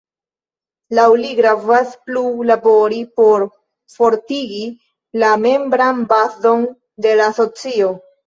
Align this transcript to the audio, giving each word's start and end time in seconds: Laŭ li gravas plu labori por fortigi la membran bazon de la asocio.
Laŭ 0.99 1.03
li 1.23 1.33
gravas 1.39 1.91
plu 2.07 2.23
labori 2.51 3.01
por 3.21 3.45
fortigi 3.97 4.63
la 5.25 5.29
membran 5.45 6.01
bazon 6.15 6.65
de 7.07 7.13
la 7.21 7.29
asocio. 7.35 7.93